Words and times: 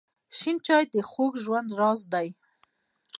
شین 0.37 0.57
چای 0.65 0.83
د 0.93 0.95
خوږ 1.09 1.33
ژوند 1.43 1.69
راز 1.79 1.99
دی. 2.13 2.27